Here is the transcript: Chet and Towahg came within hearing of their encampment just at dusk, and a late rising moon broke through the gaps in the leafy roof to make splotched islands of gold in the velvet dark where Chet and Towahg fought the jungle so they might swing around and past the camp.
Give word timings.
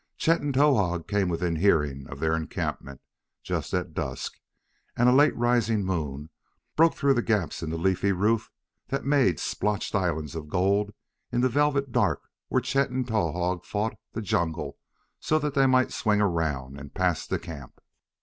Chet 0.17 0.41
and 0.41 0.51
Towahg 0.51 1.07
came 1.07 1.29
within 1.29 1.57
hearing 1.57 2.07
of 2.07 2.19
their 2.19 2.35
encampment 2.35 3.01
just 3.43 3.71
at 3.71 3.93
dusk, 3.93 4.39
and 4.97 5.07
a 5.07 5.11
late 5.13 5.37
rising 5.37 5.85
moon 5.85 6.31
broke 6.75 6.95
through 6.95 7.13
the 7.13 7.21
gaps 7.21 7.61
in 7.61 7.69
the 7.69 7.77
leafy 7.77 8.11
roof 8.11 8.49
to 8.89 8.99
make 9.03 9.37
splotched 9.37 9.93
islands 9.93 10.33
of 10.33 10.49
gold 10.49 10.89
in 11.31 11.41
the 11.41 11.49
velvet 11.49 11.91
dark 11.91 12.23
where 12.47 12.61
Chet 12.61 12.89
and 12.89 13.05
Towahg 13.07 13.63
fought 13.63 13.93
the 14.13 14.23
jungle 14.23 14.79
so 15.19 15.37
they 15.37 15.67
might 15.67 15.93
swing 15.93 16.19
around 16.19 16.79
and 16.79 16.95
past 16.95 17.29
the 17.29 17.37
camp. 17.37 17.79